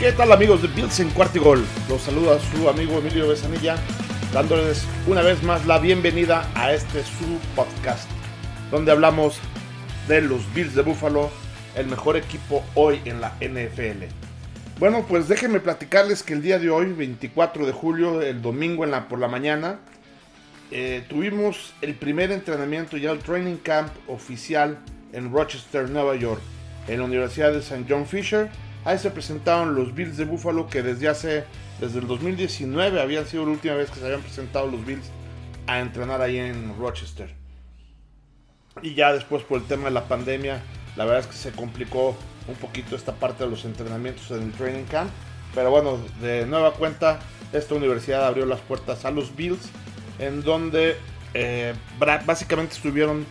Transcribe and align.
¿Qué 0.00 0.12
tal 0.12 0.32
amigos 0.32 0.62
de 0.62 0.68
Bills 0.68 0.98
en 1.00 1.10
Cuartigol? 1.10 1.62
Los 1.86 2.00
saluda 2.00 2.38
su 2.40 2.70
amigo 2.70 3.00
Emilio 3.00 3.28
Besanilla, 3.28 3.76
dándoles 4.32 4.86
una 5.06 5.20
vez 5.20 5.42
más 5.42 5.66
la 5.66 5.78
bienvenida 5.78 6.50
a 6.54 6.72
este 6.72 7.02
su 7.02 7.38
podcast, 7.54 8.08
donde 8.70 8.92
hablamos 8.92 9.38
de 10.08 10.22
los 10.22 10.54
Bills 10.54 10.74
de 10.74 10.80
Buffalo, 10.80 11.30
el 11.76 11.86
mejor 11.86 12.16
equipo 12.16 12.64
hoy 12.74 13.02
en 13.04 13.20
la 13.20 13.36
NFL. 13.42 14.04
Bueno, 14.78 15.04
pues 15.06 15.28
déjenme 15.28 15.60
platicarles 15.60 16.22
que 16.22 16.32
el 16.32 16.40
día 16.40 16.58
de 16.58 16.70
hoy, 16.70 16.86
24 16.86 17.66
de 17.66 17.72
julio, 17.72 18.22
el 18.22 18.40
domingo 18.40 18.86
por 19.06 19.18
la 19.18 19.28
mañana, 19.28 19.80
eh, 20.70 21.04
tuvimos 21.10 21.74
el 21.82 21.94
primer 21.94 22.32
entrenamiento 22.32 22.96
ya 22.96 23.10
el 23.10 23.18
training 23.18 23.58
camp 23.58 23.92
oficial 24.08 24.78
en 25.12 25.30
Rochester, 25.30 25.90
Nueva 25.90 26.16
York, 26.16 26.40
en 26.88 27.00
la 27.00 27.04
Universidad 27.04 27.52
de 27.52 27.58
St. 27.58 27.84
John 27.86 28.06
Fisher 28.06 28.48
Ahí 28.84 28.98
se 28.98 29.10
presentaron 29.10 29.74
los 29.74 29.94
Bills 29.94 30.16
de 30.16 30.24
Buffalo 30.24 30.66
que 30.68 30.82
desde 30.82 31.08
hace, 31.08 31.44
desde 31.80 31.98
el 31.98 32.06
2019 32.06 33.00
habían 33.00 33.26
sido 33.26 33.44
la 33.44 33.52
última 33.52 33.74
vez 33.74 33.90
que 33.90 34.00
se 34.00 34.06
habían 34.06 34.22
presentado 34.22 34.66
los 34.66 34.84
Bills 34.86 35.10
a 35.66 35.80
entrenar 35.80 36.22
ahí 36.22 36.38
en 36.38 36.76
Rochester. 36.78 37.34
Y 38.82 38.94
ya 38.94 39.12
después 39.12 39.42
por 39.42 39.60
el 39.60 39.66
tema 39.66 39.84
de 39.84 39.90
la 39.90 40.08
pandemia, 40.08 40.62
la 40.96 41.04
verdad 41.04 41.20
es 41.20 41.26
que 41.26 41.34
se 41.34 41.52
complicó 41.52 42.16
un 42.48 42.54
poquito 42.54 42.96
esta 42.96 43.12
parte 43.12 43.44
de 43.44 43.50
los 43.50 43.64
entrenamientos 43.64 44.30
en 44.30 44.44
el 44.44 44.52
training 44.52 44.84
camp. 44.84 45.10
Pero 45.54 45.70
bueno, 45.70 45.98
de 46.20 46.46
nueva 46.46 46.72
cuenta, 46.72 47.18
esta 47.52 47.74
universidad 47.74 48.26
abrió 48.26 48.46
las 48.46 48.60
puertas 48.60 49.04
a 49.04 49.10
los 49.10 49.34
Bills, 49.36 49.68
en 50.18 50.42
donde 50.42 50.96
eh, 51.34 51.74
básicamente 51.98 52.74
estuvieron 52.74 53.26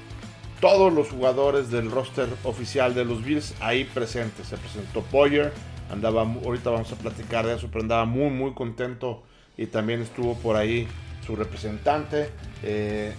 todos 0.59 0.91
los 0.91 1.09
jugadores 1.09 1.72
del 1.72 1.90
roster 1.90 2.27
oficial 2.44 2.94
de 2.94 3.05
los 3.05 3.23
Bills 3.23 3.54
ahí 3.62 3.86
presentes. 3.86 4.48
Se 4.48 4.58
presentó 4.58 5.04
Boyer, 5.12 5.54
andaba, 5.91 6.21
ahorita 6.21 6.70
vamos 6.70 6.91
a 6.91 6.96
platicar 6.96 7.46
de 7.46 7.55
eso, 7.55 7.68
pero 7.71 7.82
andaba 7.82 8.05
muy, 8.05 8.29
muy 8.29 8.54
contento 8.54 9.24
y 9.57 9.68
también 9.68 10.02
estuvo 10.02 10.35
por 10.35 10.55
ahí 10.55 10.87
su 11.26 11.35
representante. 11.35 12.30
Eh, 12.63 13.13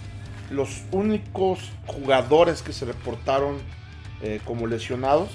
los 0.49 0.83
únicos 0.91 1.59
jugadores 1.87 2.61
que 2.61 2.73
se 2.73 2.85
reportaron 2.85 3.57
eh, 4.21 4.39
como 4.45 4.67
lesionados, 4.67 5.29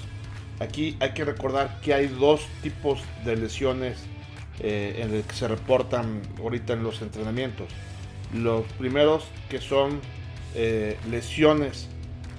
aquí 0.60 0.96
hay 1.00 1.12
que 1.12 1.24
recordar 1.24 1.80
que 1.80 1.94
hay 1.94 2.06
dos 2.06 2.46
tipos 2.62 3.00
de 3.24 3.36
lesiones 3.36 3.98
eh, 4.60 5.02
en 5.02 5.14
el 5.14 5.22
que 5.22 5.34
se 5.34 5.48
reportan 5.48 6.22
ahorita 6.38 6.74
en 6.74 6.84
los 6.84 7.02
entrenamientos. 7.02 7.66
Los 8.34 8.64
primeros 8.78 9.24
que 9.48 9.60
son 9.60 10.00
lesiones 11.10 11.90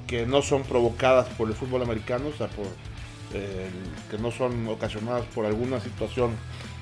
que 0.07 0.25
no 0.25 0.41
son 0.41 0.63
provocadas 0.63 1.27
por 1.27 1.49
el 1.49 1.53
fútbol 1.53 1.83
americano, 1.83 2.29
o 2.29 2.37
sea, 2.37 2.47
por, 2.47 2.65
que 4.09 4.17
no 4.17 4.31
son 4.31 4.67
ocasionadas 4.67 5.25
por 5.35 5.45
alguna 5.45 5.79
situación 5.79 6.31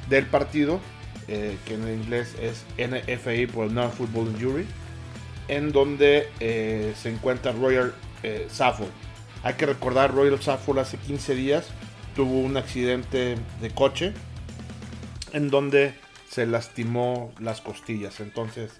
del 0.09 0.27
partido, 0.27 0.79
eh, 1.27 1.57
que 1.65 1.73
en 1.73 1.87
inglés 1.89 2.35
es 2.39 2.65
NFI 2.77 3.47
por 3.47 3.71
Non-Football 3.71 4.27
Injury, 4.35 4.67
en 5.47 5.71
donde 5.71 6.29
eh, 6.39 6.93
se 6.95 7.09
encuentra 7.09 7.51
Royal 7.51 7.95
eh, 8.21 8.47
Safford. 8.49 8.89
Hay 9.43 9.55
que 9.55 9.65
recordar, 9.65 10.13
Royal 10.13 10.39
Safford 10.41 10.79
hace 10.79 10.97
15 10.97 11.35
días 11.35 11.67
tuvo 12.15 12.39
un 12.39 12.57
accidente 12.57 13.37
de 13.59 13.69
coche 13.71 14.13
en 15.33 15.49
donde 15.49 15.95
se 16.29 16.45
lastimó 16.45 17.33
las 17.39 17.61
costillas. 17.61 18.19
Entonces, 18.19 18.71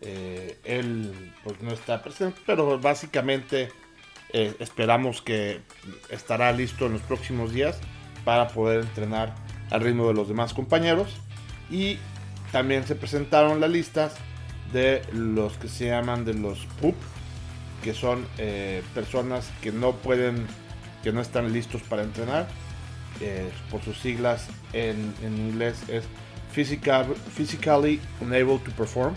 él 0.00 1.32
pues, 1.44 1.62
no 1.62 1.72
está 1.72 2.02
presente, 2.02 2.40
pero 2.44 2.78
básicamente 2.80 3.68
eh, 4.32 4.54
esperamos 4.60 5.20
que 5.22 5.60
estará 6.10 6.52
listo 6.52 6.86
en 6.86 6.94
los 6.94 7.02
próximos 7.02 7.52
días 7.52 7.78
para 8.24 8.48
poder 8.48 8.80
entrenar 8.80 9.34
al 9.70 9.80
ritmo 9.80 10.08
de 10.08 10.14
los 10.14 10.28
demás 10.28 10.54
compañeros. 10.54 11.08
Y 11.70 11.98
también 12.50 12.86
se 12.86 12.94
presentaron 12.94 13.60
las 13.60 13.70
listas 13.70 14.14
de 14.72 15.02
los 15.12 15.56
que 15.58 15.68
se 15.68 15.86
llaman 15.86 16.24
de 16.24 16.34
los 16.34 16.66
PUP, 16.80 16.94
que 17.82 17.94
son 17.94 18.26
eh, 18.38 18.82
personas 18.94 19.50
que 19.60 19.72
no 19.72 19.92
pueden, 19.92 20.46
que 21.02 21.12
no 21.12 21.20
están 21.20 21.52
listos 21.52 21.82
para 21.82 22.02
entrenar. 22.02 22.46
Eh, 23.20 23.50
por 23.70 23.82
sus 23.82 23.98
siglas 23.98 24.48
en, 24.72 25.14
inglés 25.22 25.82
es 25.88 26.04
physical, 26.52 27.06
Physically 27.36 28.00
Unable 28.20 28.58
to 28.58 28.70
Perform. 28.72 29.14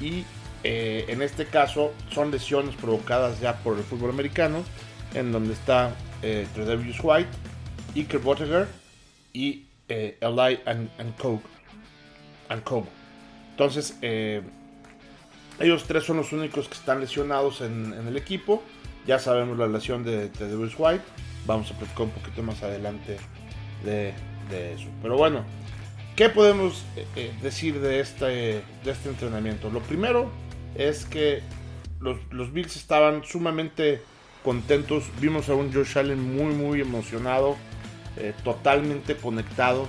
Y 0.00 0.24
eh, 0.64 1.04
en 1.08 1.22
este 1.22 1.46
caso 1.46 1.92
son 2.12 2.30
lesiones 2.30 2.74
provocadas 2.76 3.40
ya 3.40 3.56
por 3.58 3.76
el 3.76 3.84
fútbol 3.84 4.10
americano, 4.10 4.64
en 5.14 5.32
donde 5.32 5.54
está 5.54 5.94
eh, 6.22 6.46
White, 7.02 7.30
Iker 7.94 8.20
Bottiger 8.20 8.68
y 9.32 9.66
eh, 9.88 10.18
Eli 10.20 10.60
and, 10.66 10.90
Entonces, 13.50 13.96
eh, 14.02 14.42
ellos 15.60 15.84
tres 15.86 16.04
son 16.04 16.18
los 16.18 16.32
únicos 16.32 16.68
que 16.68 16.74
están 16.74 17.00
lesionados 17.00 17.60
en, 17.60 17.92
el 17.92 18.16
equipo. 18.16 18.62
Ya 19.06 19.18
sabemos 19.18 19.56
la 19.58 19.66
lesión 19.66 20.04
de, 20.04 20.28
de 20.28 20.56
White. 20.56 21.04
Vamos 21.46 21.70
a 21.70 21.74
platicar 21.74 22.02
un 22.02 22.10
poquito 22.10 22.42
más 22.42 22.62
adelante 22.62 23.16
de, 23.84 24.14
eso. 24.74 24.88
Pero 25.02 25.16
bueno, 25.16 25.44
¿qué 26.16 26.28
podemos 26.28 26.84
decir 27.42 27.80
de 27.80 28.00
este, 28.00 28.26
de 28.26 28.90
este 28.90 29.08
entrenamiento? 29.08 29.70
Lo 29.70 29.80
primero 29.80 30.30
es 30.78 31.04
que 31.04 31.42
los, 32.00 32.52
Bills 32.52 32.76
estaban 32.76 33.24
sumamente 33.24 34.00
contentos. 34.44 35.04
Vimos 35.20 35.48
a 35.48 35.54
un 35.54 35.72
Josh 35.72 35.98
Allen 35.98 36.36
muy, 36.36 36.54
muy 36.54 36.80
emocionado, 36.80 37.56
eh, 38.16 38.32
totalmente 38.44 39.16
conectado 39.16 39.88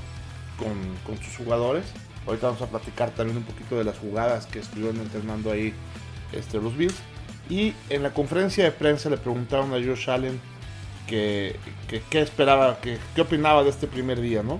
con, 0.58 1.18
sus 1.18 1.38
jugadores. 1.38 1.86
Ahorita 2.26 2.48
vamos 2.48 2.62
a 2.62 2.68
platicar 2.68 3.12
también 3.12 3.38
un 3.38 3.44
poquito 3.44 3.78
de 3.78 3.84
las 3.84 3.98
jugadas 3.98 4.46
que 4.48 4.60
estuvieron 4.60 4.98
entrenando 4.98 5.52
ahí 5.52 5.74
este, 6.34 6.60
los 6.60 6.76
Bills. 6.76 6.96
Y 7.50 7.74
en 7.90 8.04
la 8.04 8.14
conferencia 8.14 8.64
de 8.64 8.72
prensa 8.72 9.10
le 9.10 9.18
preguntaron 9.18 9.74
a 9.74 9.78
Josh 9.78 10.10
Allen 10.10 10.40
que, 11.08 11.56
qué 12.10 12.22
esperaba, 12.22 12.80
que, 12.82 12.98
qué 13.16 13.22
opinaba 13.22 13.64
de 13.64 13.70
este 13.70 13.88
primer 13.88 14.22
día, 14.22 14.44
¿no? 14.44 14.60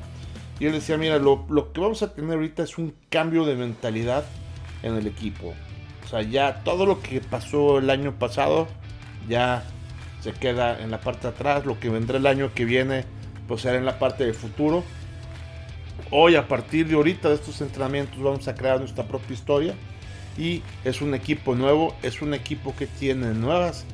Y 0.60 0.66
él 0.66 0.74
decía, 0.74 0.98
mira, 0.98 1.20
lo, 1.20 1.46
lo 1.50 1.72
que 1.72 1.80
vamos 1.80 2.02
a 2.02 2.14
tener 2.14 2.36
ahorita 2.36 2.64
es 2.64 2.78
un 2.78 2.94
cambio 3.10 3.46
de 3.46 3.56
mentalidad 3.56 4.26
en 4.84 4.96
el 4.96 5.08
equipo. 5.08 5.54
O 6.10 6.12
sea, 6.12 6.24
ya 6.24 6.64
todo 6.64 6.88
lo 6.88 7.04
que 7.04 7.22
pasó 7.22 7.78
el 7.78 7.88
año 7.92 8.18
pasado 8.18 8.68
ya 9.28 9.64
se 10.22 10.32
queda 10.32 10.82
en 10.82 10.90
la 10.90 11.00
parte 11.02 11.28
de 11.28 11.36
atrás. 11.36 11.68
Lo 11.68 11.80
que 11.80 11.90
vendrá 11.90 12.18
el 12.18 12.26
año 12.26 12.52
que 12.52 12.66
viene, 12.66 13.06
pues 13.48 13.62
será 13.62 13.78
en 13.78 13.86
la 13.86 14.00
parte 14.00 14.26
del 14.26 14.34
futuro. 14.34 14.84
Hoy, 16.10 16.36
a 16.36 16.48
partir 16.48 16.88
de 16.88 16.96
ahorita 16.96 17.30
de 17.30 17.36
estos 17.36 17.62
entrenamientos, 17.62 18.20
vamos 18.20 18.48
a 18.48 18.56
crear 18.56 18.80
nuestra 18.80 19.04
propia 19.04 19.36
historia. 19.36 19.76
Y 20.36 20.64
es 20.84 21.00
un 21.04 21.14
equipo 21.14 21.54
nuevo, 21.54 21.96
es 22.02 22.24
un 22.24 22.34
equipo 22.34 22.76
que 22.76 22.88
tiene 22.88 23.36
nuevas 23.36 23.86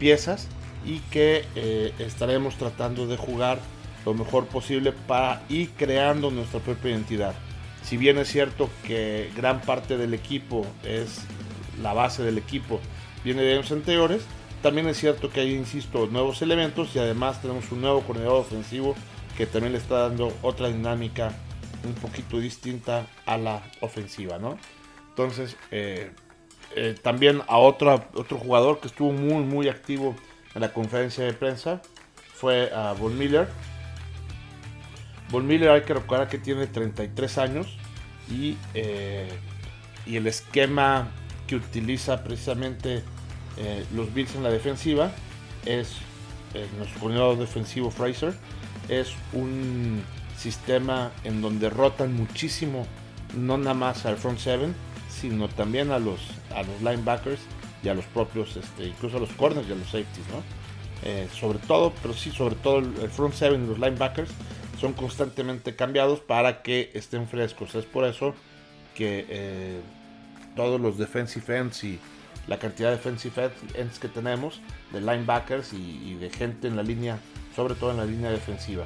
piezas 0.00 0.48
y 0.84 0.98
que 1.12 1.44
eh, 1.54 1.92
estaremos 2.00 2.56
tratando 2.56 3.06
de 3.06 3.16
jugar 3.16 3.60
lo 4.04 4.14
mejor 4.14 4.46
posible 4.46 4.90
para 4.90 5.42
ir 5.48 5.70
creando 5.76 6.32
nuestra 6.32 6.58
propia 6.58 6.90
identidad. 6.90 7.34
Si 7.84 7.96
bien 7.96 8.18
es 8.18 8.26
cierto 8.26 8.68
que 8.84 9.30
gran 9.36 9.60
parte 9.60 9.96
del 9.96 10.14
equipo 10.14 10.66
es 10.82 11.20
la 11.82 11.92
base 11.92 12.22
del 12.22 12.38
equipo 12.38 12.80
viene 13.24 13.42
de 13.42 13.54
años 13.54 13.72
anteriores. 13.72 14.22
También 14.62 14.86
es 14.88 14.98
cierto 14.98 15.30
que 15.30 15.40
hay, 15.40 15.54
insisto, 15.54 16.06
nuevos 16.06 16.42
elementos 16.42 16.94
y 16.94 16.98
además 16.98 17.40
tenemos 17.40 17.70
un 17.72 17.80
nuevo 17.80 18.02
coordinador 18.02 18.40
ofensivo 18.40 18.94
que 19.36 19.46
también 19.46 19.72
le 19.72 19.78
está 19.78 20.08
dando 20.08 20.36
otra 20.42 20.68
dinámica 20.68 21.32
un 21.84 21.94
poquito 21.94 22.38
distinta 22.38 23.06
a 23.24 23.38
la 23.38 23.62
ofensiva, 23.80 24.38
¿no? 24.38 24.58
Entonces, 25.08 25.56
eh, 25.70 26.10
eh, 26.76 26.94
también 27.02 27.42
a 27.48 27.58
otro, 27.58 28.04
otro 28.14 28.38
jugador 28.38 28.80
que 28.80 28.88
estuvo 28.88 29.12
muy, 29.12 29.42
muy 29.42 29.68
activo 29.68 30.14
en 30.54 30.60
la 30.60 30.72
conferencia 30.72 31.24
de 31.24 31.32
prensa 31.32 31.80
fue 32.34 32.70
a 32.74 32.92
Von 32.92 33.16
Miller. 33.18 33.48
Von 35.30 35.46
Miller 35.46 35.70
hay 35.70 35.82
que 35.82 35.94
recordar 35.94 36.28
que 36.28 36.38
tiene 36.38 36.66
33 36.66 37.38
años 37.38 37.76
y, 38.30 38.56
eh, 38.74 39.28
y 40.06 40.16
el 40.16 40.26
esquema 40.26 41.08
que 41.50 41.56
utiliza 41.56 42.22
precisamente 42.22 43.02
eh, 43.56 43.84
los 43.92 44.14
Bills 44.14 44.36
en 44.36 44.44
la 44.44 44.50
defensiva 44.50 45.10
es 45.66 45.96
eh, 46.54 46.64
nuestro 46.78 47.00
coordinador 47.00 47.38
defensivo 47.38 47.90
Fraser. 47.90 48.34
Es 48.88 49.08
un 49.32 50.00
sistema 50.38 51.10
en 51.24 51.42
donde 51.42 51.68
rotan 51.68 52.14
muchísimo, 52.14 52.86
no 53.36 53.58
nada 53.58 53.74
más 53.74 54.06
al 54.06 54.16
front 54.16 54.38
seven, 54.38 54.76
sino 55.08 55.48
también 55.48 55.90
a 55.90 55.98
los, 55.98 56.20
a 56.54 56.62
los 56.62 56.80
linebackers 56.82 57.40
y 57.82 57.88
a 57.88 57.94
los 57.94 58.04
propios, 58.04 58.56
este, 58.56 58.86
incluso 58.86 59.16
a 59.16 59.20
los 59.20 59.30
corners 59.30 59.68
y 59.68 59.72
a 59.72 59.74
los 59.74 59.86
safeties, 59.86 60.28
¿no? 60.28 60.44
Eh, 61.02 61.28
sobre 61.34 61.58
todo, 61.58 61.92
pero 62.00 62.14
sí, 62.14 62.30
sobre 62.30 62.54
todo 62.54 62.78
el 62.78 63.10
front 63.10 63.34
seven 63.34 63.64
y 63.64 63.66
los 63.66 63.80
linebackers 63.80 64.30
son 64.80 64.92
constantemente 64.92 65.74
cambiados 65.74 66.20
para 66.20 66.62
que 66.62 66.92
estén 66.94 67.26
frescos. 67.26 67.74
Es 67.74 67.86
por 67.86 68.04
eso 68.04 68.34
que 68.94 69.80
todos 70.56 70.80
los 70.80 70.98
defensive 70.98 71.56
ends 71.56 71.84
y 71.84 71.98
la 72.46 72.58
cantidad 72.58 72.90
de 72.90 72.96
defensive 72.96 73.50
ends 73.74 73.98
que 73.98 74.08
tenemos, 74.08 74.60
de 74.92 75.00
linebackers 75.00 75.72
y, 75.72 76.14
de 76.14 76.30
gente 76.30 76.68
en 76.68 76.76
la 76.76 76.82
línea, 76.82 77.18
sobre 77.54 77.74
todo 77.74 77.92
en 77.92 77.98
la 77.98 78.04
línea 78.04 78.30
defensiva. 78.30 78.84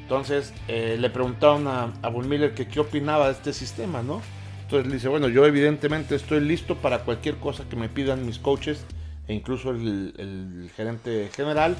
Entonces 0.00 0.52
eh, 0.68 0.96
le 0.98 1.10
preguntaron 1.10 1.66
a, 1.66 1.92
a 2.02 2.08
Von 2.08 2.28
Miller 2.28 2.54
que 2.54 2.68
qué 2.68 2.80
opinaba 2.80 3.26
de 3.26 3.32
este 3.32 3.52
sistema, 3.52 4.02
¿no? 4.02 4.20
Entonces 4.62 4.86
le 4.86 4.94
dice, 4.94 5.08
bueno, 5.08 5.28
yo 5.28 5.44
evidentemente 5.46 6.14
estoy 6.14 6.40
listo 6.40 6.76
para 6.76 7.00
cualquier 7.00 7.36
cosa 7.36 7.64
que 7.68 7.76
me 7.76 7.88
pidan 7.88 8.24
mis 8.24 8.38
coaches 8.38 8.84
e 9.28 9.34
incluso 9.34 9.70
el, 9.70 10.70
gerente 10.76 11.30
general, 11.34 11.76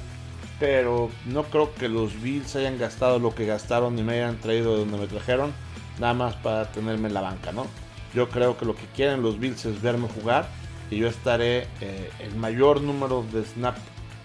pero 0.61 1.11
no 1.27 1.45
creo 1.45 1.75
que 1.75 1.89
los 1.89 2.21
Bills 2.23 2.57
hayan 2.57 2.79
gastado 2.79 3.19
lo 3.19 3.35
que 3.35 3.47
gastaron 3.47 3.97
ni 3.97 4.03
me 4.03 4.15
hayan 4.15 4.37
traído 4.39 4.73
de 4.73 4.81
donde 4.81 4.99
me 4.99 5.07
trajeron, 5.07 5.53
nada 5.99 6.15
más 6.15 6.35
para 6.37 6.71
tenerme 6.73 7.09
en 7.09 7.15
la 7.15 7.21
banca, 7.21 7.53
¿no? 7.53 7.67
Yo 8.15 8.29
creo 8.29 8.57
que 8.57 8.65
lo 8.65 8.75
que 8.75 8.87
quieren 8.95 9.23
los 9.23 9.39
Bills 9.39 9.65
es 9.65 9.83
verme 9.83 10.09
jugar 10.09 10.47
y 10.91 10.99
yo 10.99 11.09
estaré 11.09 11.67
eh, 11.81 12.11
el 12.21 12.35
mayor 12.37 12.81
número 12.81 13.25
de, 13.33 13.45
snap, 13.45 13.77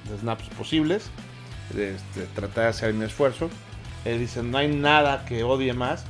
de 0.09 0.17
snaps 0.17 0.49
posibles, 0.49 1.09
este, 1.69 2.25
tratar 2.35 2.65
de 2.65 2.69
hacer 2.69 2.93
mi 2.93 3.05
esfuerzo. 3.05 3.49
Él 4.05 4.19
dice, 4.19 4.43
no 4.43 4.57
hay 4.57 4.67
nada 4.67 5.25
que 5.25 5.43
odie 5.43 5.73
más 5.73 6.05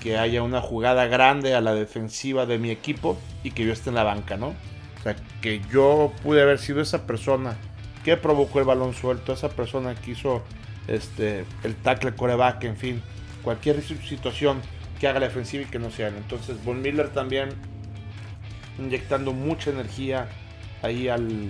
que 0.00 0.18
haya 0.18 0.42
una 0.42 0.60
jugada 0.60 1.06
grande 1.06 1.54
a 1.54 1.62
la 1.62 1.74
defensiva 1.74 2.44
de 2.44 2.58
mi 2.58 2.70
equipo 2.70 3.18
y 3.42 3.52
que 3.52 3.64
yo 3.64 3.72
esté 3.72 3.88
en 3.88 3.94
la 3.94 4.04
banca, 4.04 4.36
¿no? 4.36 4.48
O 4.48 5.02
sea, 5.02 5.16
que 5.40 5.62
yo 5.72 6.12
pude 6.22 6.42
haber 6.42 6.58
sido 6.58 6.82
esa 6.82 7.06
persona 7.06 7.56
que 8.04 8.18
provocó 8.18 8.58
el 8.58 8.66
balón 8.66 8.92
suelto, 8.92 9.32
esa 9.32 9.48
persona 9.48 9.94
que 9.94 10.10
hizo 10.10 10.42
este, 10.88 11.46
el 11.62 11.74
tackle 11.76 12.14
coreback, 12.14 12.64
en 12.64 12.76
fin, 12.76 13.02
cualquier 13.42 13.82
situación 13.82 14.60
que 14.98 15.08
haga 15.08 15.20
la 15.20 15.26
defensiva 15.26 15.64
y 15.64 15.66
que 15.66 15.78
no 15.78 15.90
sea. 15.90 16.08
Entonces, 16.08 16.62
Von 16.64 16.82
Miller 16.82 17.08
también 17.10 17.50
inyectando 18.78 19.32
mucha 19.32 19.70
energía 19.70 20.28
ahí 20.82 21.08
al, 21.08 21.48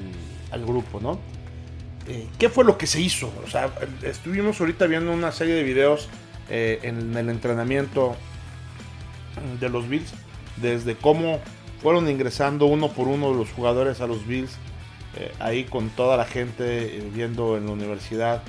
al 0.50 0.64
grupo, 0.64 1.00
¿no? 1.00 1.19
Eh, 2.06 2.26
¿Qué 2.38 2.49
fue 2.49 2.64
lo 2.64 2.76
que 2.76 2.87
se 2.87 3.00
hizo? 3.00 3.32
O 3.44 3.49
sea, 3.49 3.70
estuvimos 4.02 4.61
ahorita 4.61 4.87
viendo 4.87 5.12
una 5.12 5.32
serie 5.32 5.55
de 5.55 5.62
videos 5.62 6.08
eh, 6.50 6.81
en 6.82 7.17
el 7.17 7.31
entrenamiento 7.31 8.14
de 9.58 9.69
los 9.69 9.88
Bills, 9.88 10.12
desde 10.56 10.96
cómo 10.96 11.41
fueron 11.82 12.08
ingresando 12.08 12.67
uno 12.67 12.91
por 12.91 13.08
uno 13.08 13.32
los 13.32 13.50
jugadores 13.50 14.00
a 14.00 14.06
los 14.06 14.26
Bills, 14.26 14.52
eh, 15.17 15.32
ahí 15.41 15.64
con 15.64 15.88
toda 15.91 16.17
la 16.17 16.26
gente 16.26 17.02
viendo 17.12 17.56
en 17.56 17.67
la 17.67 17.73
universidad, 17.73 18.43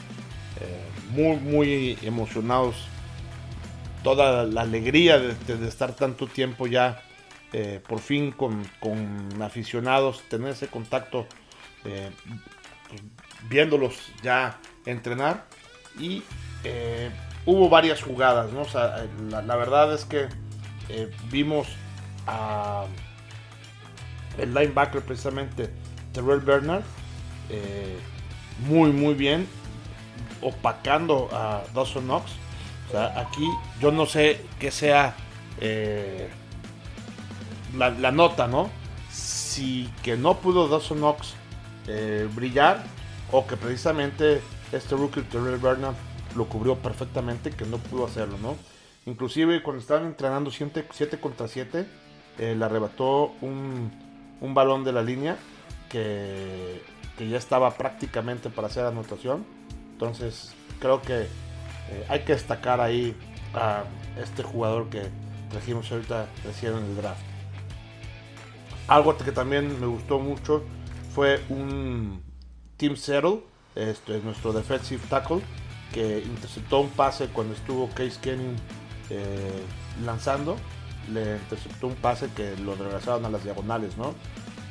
muy, 1.11 1.37
muy 1.37 1.97
emocionados, 2.01 2.87
toda 4.05 4.43
la 4.43 4.61
alegría 4.61 5.17
de, 5.17 5.67
estar 5.67 5.95
tanto 5.95 6.27
tiempo 6.27 6.67
ya 6.67 7.01
eh, 7.51 7.81
por 7.85 7.99
fin 7.99 8.31
con, 8.31 8.63
aficionados, 9.41 10.21
tener 10.29 10.51
ese 10.51 10.67
contacto, 10.67 11.25
eh, 11.85 12.11
pues, 12.87 13.01
viéndolos 13.49 13.95
ya 14.21 14.59
entrenar. 14.85 15.45
Y 15.99 16.21
eh, 16.63 17.09
hubo 17.47 17.67
varias 17.67 18.03
jugadas, 18.03 18.51
¿no? 18.51 18.67
la, 19.31 19.55
verdad 19.55 19.91
es 19.95 20.05
que 20.05 20.27
vimos 21.31 21.67
a 22.27 22.85
el 24.37 24.53
linebacker 24.53 25.01
precisamente, 25.01 25.71
Terrell 26.13 26.41
Bernard, 26.41 26.83
muy, 28.67 28.91
muy 28.91 29.15
bien, 29.15 29.47
opacando 30.41 31.27
a 31.31 31.63
Dawson 31.73 32.03
Knox. 32.03 32.44
Aquí 32.93 33.47
yo 33.81 33.91
no 33.91 34.05
sé 34.05 34.45
qué 34.59 34.71
sea 34.71 35.15
la, 37.77 38.11
nota, 38.11 38.47
¿no? 38.47 38.69
Si 39.11 39.89
que 40.03 40.17
no 40.17 40.37
pudo 40.37 40.67
Dawson 40.67 40.99
Knox 40.99 41.35
eh, 41.87 42.27
brillar 42.33 42.83
o 43.31 43.45
que 43.47 43.57
precisamente 43.57 44.41
este 44.71 44.95
rookie 44.95 45.21
Terrell 45.21 45.57
Bernard 45.57 45.95
lo 46.35 46.45
cubrió 46.45 46.75
perfectamente, 46.75 47.51
que 47.51 47.65
no 47.65 47.77
pudo 47.77 48.05
hacerlo, 48.05 48.37
¿no? 48.41 48.55
Inclusive 49.05 49.61
cuando 49.61 49.81
estaban 49.81 50.05
entrenando 50.05 50.51
7 50.51 50.85
contra 51.21 51.47
7, 51.47 51.85
eh, 52.39 52.55
le 52.57 52.65
arrebató 52.65 53.33
un, 53.41 53.91
un, 54.41 54.53
balón 54.53 54.83
de 54.83 54.91
la 54.91 55.01
línea 55.01 55.37
que, 55.89 56.81
que, 57.17 57.29
ya 57.29 57.37
estaba 57.37 57.71
prácticamente 57.71 58.49
para 58.49 58.67
hacer 58.67 58.83
anotación. 58.85 59.45
Entonces 59.93 60.53
creo 60.79 61.01
que 61.01 61.27
eh, 61.89 62.05
hay 62.09 62.21
que 62.21 62.33
destacar 62.33 62.81
ahí 62.81 63.15
a 63.53 63.83
este 64.21 64.43
jugador 64.43 64.89
que 64.89 65.03
trajimos 65.49 65.91
ahorita 65.91 66.27
recién 66.43 66.73
en 66.73 66.83
el 66.83 66.95
draft. 66.95 67.21
Algo 68.87 69.17
que 69.17 69.31
también 69.31 69.79
me 69.79 69.87
gustó 69.87 70.19
mucho 70.19 70.63
fue 71.13 71.41
un 71.49 72.21
Team 72.77 72.95
Settle, 72.95 73.41
este, 73.73 74.19
nuestro 74.19 74.53
defensive 74.53 75.01
tackle, 75.09 75.41
que 75.93 76.19
interceptó 76.19 76.81
un 76.81 76.89
pase 76.89 77.27
cuando 77.27 77.53
estuvo 77.53 77.89
Case 77.89 78.19
Kenning 78.21 78.55
eh, 79.09 79.63
lanzando. 80.03 80.57
Le 81.11 81.37
interceptó 81.37 81.87
un 81.87 81.95
pase 81.95 82.29
que 82.35 82.55
lo 82.57 82.75
regresaron 82.75 83.25
a 83.25 83.29
las 83.29 83.43
diagonales, 83.43 83.95
¿no? 83.95 84.13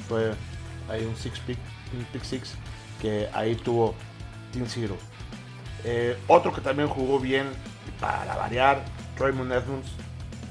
Fue 0.09 0.33
ahí 0.89 1.05
un 1.05 1.17
six 1.17 1.39
pick, 1.41 1.59
un 1.97 2.05
pick 2.07 2.23
six 2.25 2.55
que 3.01 3.29
ahí 3.33 3.55
tuvo 3.55 3.95
Team 4.53 4.67
Zero. 4.69 4.97
Eh, 5.85 6.17
otro 6.29 6.53
que 6.53 6.61
también 6.61 6.89
jugó 6.89 7.21
bien 7.21 7.47
para 8.01 8.37
variar, 8.37 8.85
Raymond 9.19 9.53
Edmonds, 9.53 9.93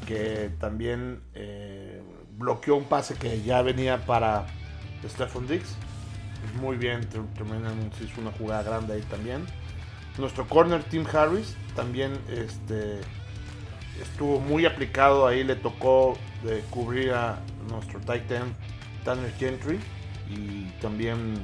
que 0.05 0.51
también 0.59 1.21
eh, 1.33 2.01
bloqueó 2.37 2.75
un 2.75 2.85
pase 2.85 3.15
que 3.15 3.41
ya 3.41 3.61
venía 3.61 4.05
para 4.05 4.45
Stephon 5.07 5.47
Diggs. 5.47 5.75
Muy 6.59 6.77
bien, 6.77 7.07
también 7.09 7.63
hizo 8.01 8.21
una 8.21 8.31
jugada 8.31 8.63
grande 8.63 8.93
ahí 8.93 9.01
también. 9.03 9.45
Nuestro 10.17 10.47
corner 10.47 10.83
Tim 10.83 11.05
Harris 11.11 11.55
también 11.75 12.13
este, 12.29 12.99
estuvo 13.99 14.39
muy 14.39 14.65
aplicado 14.65 15.25
ahí, 15.25 15.43
le 15.43 15.55
tocó 15.55 16.17
cubrir 16.69 17.13
a 17.13 17.39
nuestro 17.69 17.99
tight 18.01 18.29
end 18.29 18.53
Tanner 19.03 19.31
Gentry 19.33 19.79
y 20.29 20.65
también 20.81 21.35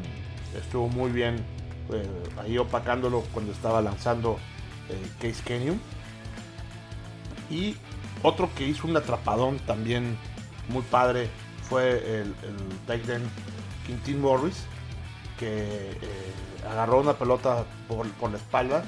estuvo 0.56 0.88
muy 0.90 1.12
bien 1.12 1.38
eh, 1.94 2.08
ahí 2.40 2.58
opacándolo 2.58 3.22
cuando 3.34 3.52
estaba 3.52 3.82
lanzando 3.82 4.38
eh, 4.90 5.10
Case 5.20 5.44
Canyon. 5.44 5.80
Y 7.50 7.76
otro 8.22 8.50
que 8.56 8.68
hizo 8.68 8.88
un 8.88 8.96
atrapadón 8.96 9.60
también 9.60 10.18
muy 10.70 10.84
padre 10.84 11.30
fue 11.68 12.22
el, 12.22 12.36
el 12.44 12.78
tight 12.86 13.06
Quintin 13.86 14.22
Morris, 14.22 14.66
que 15.40 15.48
eh, 15.48 16.34
agarró 16.70 17.00
una 17.00 17.14
pelota 17.14 17.66
por, 17.88 18.06
la 18.30 18.38
espalda, 18.38 18.84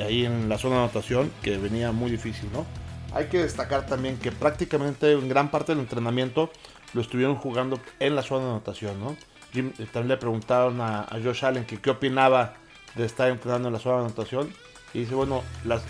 ahí 0.00 0.24
en 0.24 0.48
la 0.48 0.58
zona 0.58 0.76
de 0.76 0.82
anotación, 0.82 1.32
que 1.42 1.58
venía 1.58 1.90
muy 1.92 2.10
difícil, 2.10 2.48
¿no? 2.52 2.66
Hay 3.12 3.26
que 3.26 3.38
destacar 3.38 3.86
también 3.86 4.18
que 4.18 4.30
prácticamente 4.30 5.12
en 5.12 5.28
gran 5.28 5.50
parte 5.50 5.72
del 5.72 5.80
entrenamiento 5.80 6.50
lo 6.92 7.00
estuvieron 7.00 7.36
jugando 7.36 7.80
en 7.98 8.14
la 8.14 8.22
zona 8.22 8.44
de 8.44 8.50
anotación, 8.50 9.00
¿no? 9.00 9.16
Eh, 9.60 9.86
también 9.92 10.08
le 10.08 10.16
preguntaron 10.16 10.80
a, 10.80 11.06
Josh 11.22 11.44
Allen 11.44 11.64
que 11.64 11.78
qué 11.78 11.90
opinaba 11.90 12.54
de 12.94 13.04
estar 13.04 13.28
entrenando 13.28 13.68
en 13.68 13.74
la 13.74 13.80
zona 13.80 14.04
anotación. 14.04 14.50
Y 14.94 15.00
dice, 15.00 15.14
bueno, 15.14 15.42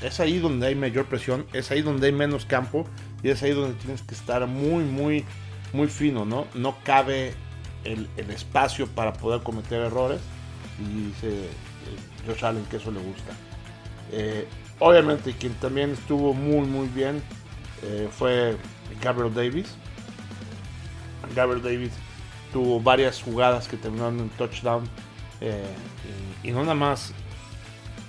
es 0.03 0.21
ahí 0.21 0.39
donde 0.39 0.67
hay 0.67 0.75
mayor 0.75 1.07
presión, 1.07 1.47
es 1.53 1.71
ahí 1.71 1.83
donde 1.83 2.07
hay 2.09 2.13
menos 2.13 2.45
campo 2.45 2.87
y 3.23 3.29
es 3.29 3.43
ahí 3.43 3.53
donde 3.53 3.75
tienes 3.75 4.03
que 4.03 4.15
estar 4.15 4.47
muy, 4.47 4.85
muy, 4.85 5.25
muy 5.73 5.87
fino, 5.87 6.25
¿no? 6.25 6.47
No 6.55 6.77
cabe 6.83 7.35
el, 7.85 8.09
espacio 8.31 8.87
para 8.89 9.13
poder 9.13 9.43
cometer 9.43 9.81
errores. 9.81 10.21
Y 10.81 11.07
dice 11.07 11.45
eh, 11.45 12.27
Josh 12.27 12.45
Allen 12.45 12.65
que 12.67 12.79
eso 12.79 12.91
le 12.91 13.01
gusta. 13.01 13.33
Eh, 14.13 14.47
obviamente 14.79 15.33
quien 15.33 15.55
también 15.55 15.91
estuvo 15.91 16.35
muy, 16.35 16.67
muy 16.67 16.89
bien 16.89 17.23
eh, 17.83 18.09
fue 18.11 18.57
Gabriel 19.01 19.33
Davis. 19.33 19.75
Gabriel 21.35 21.63
Davis 21.63 21.93
tuvo 22.57 22.81
varias 22.81 23.21
jugadas 23.21 23.69
que 23.69 23.77
terminaron 23.77 24.19
en 24.19 24.31
touchdown. 24.31 24.89
y, 26.43 26.51
no 26.51 26.63
nada 26.63 26.75
más, 26.75 27.13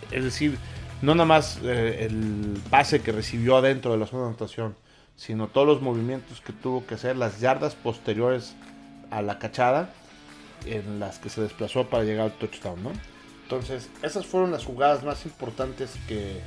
es 0.10 0.24
decir, 0.24 0.58
no 1.02 1.16
nada 1.16 1.26
más 1.26 1.60
el 1.62 2.58
pase 2.70 3.02
que 3.02 3.12
recibió 3.12 3.58
adentro 3.58 3.92
de 3.92 3.98
la 3.98 4.08
zona 4.08 4.22
de 4.22 4.28
anotación, 4.30 4.78
sino 5.18 5.48
todos 5.48 5.68
los 5.68 5.82
movimientos 5.82 6.40
que 6.40 6.54
tuvo 6.54 6.88
que 6.88 6.96
hacer, 6.96 7.18
las 7.18 7.42
yardas 7.42 7.76
posteriores 7.76 8.56
a 9.12 9.22
la 9.22 9.38
cachada 9.38 9.90
en 10.66 11.02
las 11.02 11.20
que 11.20 11.28
se 11.28 11.42
desplazó 11.42 11.90
para 11.90 12.06
llegar 12.06 12.28
al 12.28 12.38
touchdown, 12.38 12.82
¿no? 12.82 12.92
Entonces, 13.44 13.90
esas 14.02 14.26
fueron 14.26 14.54
las 14.54 14.64
jugadas 14.64 15.04
más 15.04 15.26
importantes 15.26 15.94
que, 16.08 16.40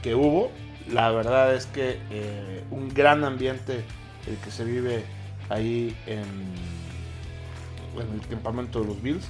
que 0.00 0.14
hubo. 0.14 0.52
La 0.88 1.10
verdad 1.10 1.56
es 1.56 1.66
que 1.66 1.98
eh, 2.10 2.62
un 2.70 2.88
gran 2.94 3.24
ambiente 3.24 3.82
el 4.28 4.36
que 4.36 4.52
se 4.52 4.62
vive 4.62 5.04
ahí 5.48 5.96
en, 6.06 6.22
en, 7.96 8.20
el 8.20 8.26
campamento 8.28 8.80
de 8.80 8.86
los 8.86 9.02
Bills. 9.02 9.24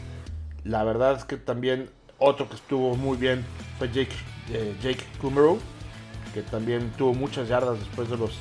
La 0.65 0.85
verdad 0.85 1.17
es 1.17 1.25
que 1.25 1.37
también 1.37 1.91
otro 2.19 2.49
que 2.49 2.57
estuvo 2.57 2.97
muy 2.97 3.17
bien 3.17 3.45
fue 3.79 3.89
Jake, 3.89 4.15
eh, 4.51 4.77
Jake 4.83 5.05
que 6.33 6.43
también 6.43 6.91
tuvo 6.97 7.15
muchas 7.15 7.49
yardas 7.49 7.79
después 7.79 8.09
de 8.09 8.17
los 8.17 8.33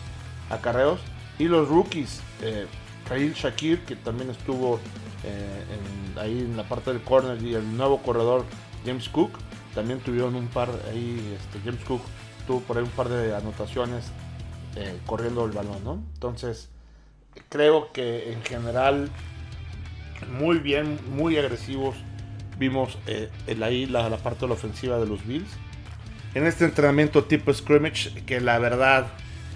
acarreos. 0.49 0.99
Y 1.39 1.45
los 1.45 1.67
rookies, 1.67 2.21
eh, 2.41 2.67
Khalil 3.07 3.33
Shakir, 3.33 3.79
que 3.85 3.95
también 3.95 4.29
estuvo 4.29 4.79
eh, 5.23 6.19
ahí 6.19 6.39
en 6.39 6.55
la 6.55 6.63
parte 6.63 6.93
del 6.93 7.01
corner, 7.01 7.41
y 7.41 7.55
el 7.55 7.75
nuevo 7.75 8.01
corredor 8.01 8.45
James 8.85 9.09
Cook, 9.09 9.31
también 9.73 9.99
tuvieron 9.99 10.35
un 10.35 10.47
par 10.47 10.69
ahí, 10.89 11.37
este, 11.37 11.59
James 11.63 11.83
Cook 11.85 12.01
tuvo 12.45 12.59
por 12.61 12.77
ahí 12.77 12.83
un 12.83 12.89
par 12.89 13.09
de 13.09 13.35
anotaciones 13.35 14.11
eh, 14.75 14.99
corriendo 15.05 15.45
el 15.45 15.51
balón, 15.51 15.83
¿no? 15.83 15.93
Entonces, 16.13 16.69
creo 17.49 17.91
que 17.91 18.31
en 18.33 18.41
general 18.43 19.09
muy 20.29 20.59
bien, 20.59 20.99
muy 21.15 21.37
agresivos 21.37 21.95
vimos 22.57 22.97
eh, 23.07 23.29
el 23.47 23.63
ahí 23.63 23.85
la, 23.87 24.07
la, 24.09 24.17
parte 24.17 24.41
de 24.41 24.47
la 24.47 24.53
ofensiva 24.53 24.99
de 24.99 25.07
los 25.07 25.25
Bills. 25.25 25.49
En 26.35 26.45
este 26.45 26.65
entrenamiento 26.65 27.23
tipo 27.23 27.53
scrimmage 27.53 28.23
que 28.25 28.39
la 28.39 28.59
verdad 28.59 29.07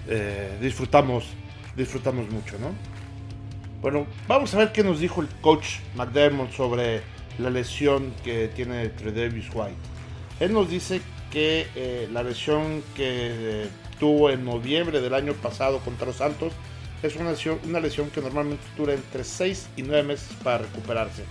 eh, 0.08 0.58
disfrutamos, 0.60 1.24
disfrutamos 1.76 2.28
mucho, 2.30 2.58
¿no? 2.58 2.72
Bueno, 3.80 4.06
vamos 4.26 4.54
a 4.54 4.58
ver 4.58 4.72
qué 4.72 4.82
nos 4.82 5.00
dijo 5.00 5.20
el 5.20 5.28
coach 5.40 5.78
McDermott 5.94 6.52
sobre 6.52 7.02
la 7.38 7.50
lesión 7.50 8.12
que 8.24 8.48
tiene 8.48 8.88
Tredavious 8.88 9.48
White. 9.54 9.76
Él 10.40 10.52
nos 10.52 10.68
dice 10.68 11.00
que 11.30 11.66
eh, 11.74 12.08
la 12.12 12.22
lesión 12.22 12.82
que 12.94 13.64
eh, 13.64 13.68
tuvo 13.98 14.30
en 14.30 14.44
noviembre 14.44 15.00
del 15.00 15.14
año 15.14 15.32
pasado 15.34 15.80
contra 15.80 16.06
los 16.06 16.16
Santos 16.16 16.52
es 17.02 17.16
una 17.16 17.30
lesión, 17.30 17.58
una 17.64 17.80
lesión 17.80 18.10
que 18.10 18.20
normalmente 18.20 18.64
dura 18.76 18.94
entre 18.94 19.24
6 19.24 19.68
y 19.76 19.82
9 19.82 20.02
meses 20.02 20.28
para 20.42 20.58
recuperarse. 20.58 21.24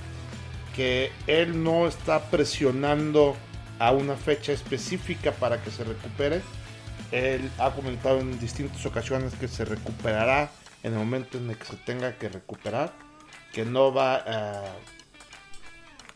Que 0.76 1.12
él 1.28 1.64
no 1.64 1.88
está 1.88 2.30
presionando 2.30 3.36
a 3.80 3.92
una 3.92 4.16
fecha 4.16 4.52
específica 4.52 5.32
para 5.32 5.62
que 5.62 5.72
se 5.72 5.84
recupere. 5.84 6.42
Él 7.12 7.50
ha 7.60 7.72
comentado 7.72 8.20
en 8.20 8.40
distintas 8.40 8.86
ocasiones 8.86 9.34
que 9.36 9.48
se 9.48 9.66
recuperará 9.66 10.52
en 10.84 10.94
el 10.94 11.00
momento 11.00 11.38
en 11.38 11.54
que 11.56 11.66
se 11.66 11.78
tenga 11.78 12.18
que 12.18 12.30
recuperar, 12.30 12.94
que 13.54 13.66
no 13.66 13.94
va 13.94 14.16
a 14.18 14.64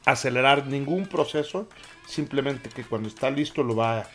acelerar 0.06 0.68
ningún 0.68 1.08
proceso, 1.08 1.68
simplemente 2.08 2.70
que 2.70 2.84
cuando 2.84 3.08
está 3.08 3.30
listo 3.30 3.64
lo 3.64 3.76
va 3.76 4.08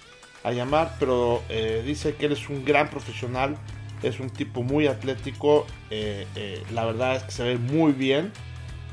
a 0.42 0.52
llamar, 0.52 0.96
pero 0.98 1.42
eh, 1.48 1.82
dice 1.84 2.14
que 2.14 2.26
él 2.26 2.32
es 2.32 2.48
un 2.48 2.64
gran 2.64 2.88
profesional, 2.88 3.56
es 4.04 4.20
un 4.20 4.30
tipo 4.30 4.62
muy 4.62 4.86
atlético, 4.86 5.66
eh, 5.90 6.26
eh, 6.36 6.62
la 6.72 6.84
verdad 6.84 7.16
es 7.16 7.22
que 7.24 7.30
se 7.32 7.42
ve 7.42 7.58
muy 7.58 7.92
bien 7.92 8.32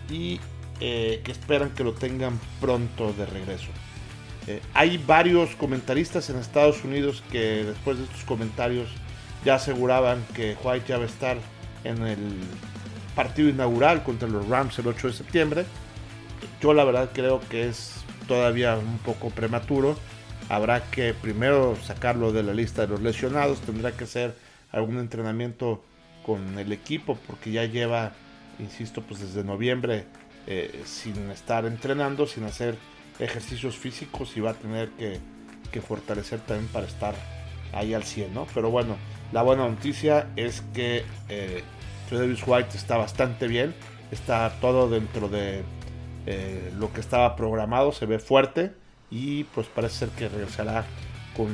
y 0.09 0.39
que 0.79 1.31
esperan 1.31 1.69
que 1.75 1.83
lo 1.83 1.93
tengan 1.93 2.39
pronto 2.59 3.13
de 3.13 3.27
regreso. 3.27 3.67
hay 4.73 4.97
varios 4.97 5.55
comentaristas 5.55 6.27
en 6.31 6.37
Estados 6.37 6.83
Unidos 6.83 7.23
que 7.31 7.63
después 7.63 7.99
de 7.99 8.05
estos 8.05 8.23
comentarios 8.23 8.89
ya 9.45 9.55
aseguraban 9.55 10.25
que 10.33 10.57
White 10.63 10.85
ya 10.87 10.97
va 10.97 11.03
a 11.03 11.05
estar 11.05 11.37
en 11.83 12.01
el 12.01 12.17
partido 13.15 13.49
inaugural 13.49 14.03
contra 14.03 14.27
los 14.27 14.47
Rams 14.47 14.79
el 14.79 14.87
8 14.87 15.07
de 15.07 15.13
septiembre. 15.13 15.65
Yo 16.61 16.73
la 16.73 16.83
verdad 16.83 17.09
creo 17.13 17.41
que 17.49 17.67
es 17.67 18.03
todavía 18.27 18.77
un 18.77 18.97
poco 18.99 19.29
prematuro. 19.29 19.97
Habrá 20.49 20.83
que 20.83 21.13
primero 21.13 21.77
sacarlo 21.83 22.31
de 22.31 22.43
la 22.43 22.53
lista 22.53 22.83
de 22.83 22.87
los 22.89 23.01
lesionados. 23.01 23.61
Tendrá 23.61 23.91
que 23.91 24.05
hacer 24.05 24.35
algún 24.71 24.99
entrenamiento 24.99 25.83
con 26.25 26.57
el 26.57 26.71
equipo 26.71 27.17
porque 27.27 27.51
ya 27.51 27.65
lleva, 27.65 28.13
insisto, 28.59 29.01
pues 29.01 29.21
desde 29.21 29.43
noviembre 29.43 30.05
eh, 30.47 30.81
sin 30.85 31.29
estar 31.29 31.65
entrenando, 31.65 32.25
sin 32.25 32.43
hacer 32.43 32.75
ejercicios 33.19 33.77
físicos 33.77 34.35
y 34.35 34.39
va 34.39 34.51
a 34.51 34.53
tener 34.53 34.89
que, 35.71 35.81
fortalecer 35.81 36.39
también 36.41 36.67
para 36.71 36.85
estar 36.85 37.15
ahí 37.73 37.93
al 37.93 38.03
100, 38.03 38.33
¿no? 38.33 38.47
Pero 38.53 38.71
bueno, 38.71 38.97
la 39.31 39.41
buena 39.41 39.67
noticia 39.67 40.27
es 40.35 40.61
que 40.73 41.05
eh, 41.29 41.63
White 42.11 42.75
está 42.75 42.97
bastante 42.97 43.47
bien, 43.47 43.73
está 44.11 44.51
todo 44.59 44.89
dentro 44.89 45.29
de 45.29 45.63
eh, 46.25 46.73
lo 46.77 46.91
que 46.91 46.99
estaba 46.99 47.35
programado, 47.35 47.91
se 47.91 48.05
ve 48.05 48.19
fuerte 48.19 48.73
y 49.09 49.45
pues 49.45 49.67
parece 49.67 49.99
ser 49.99 50.09
que 50.09 50.27
regresará 50.27 50.85
con 51.37 51.49